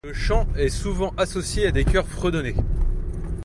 [0.03, 2.55] Le chant est souvent associé à des chœurs fredonnés.